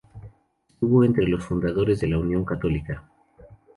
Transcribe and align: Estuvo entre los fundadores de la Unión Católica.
Estuvo 0.67 1.03
entre 1.03 1.27
los 1.27 1.45
fundadores 1.45 1.99
de 1.99 2.07
la 2.07 2.17
Unión 2.17 2.43
Católica. 2.43 3.07